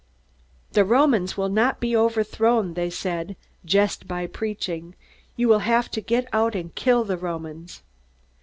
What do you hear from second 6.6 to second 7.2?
kill the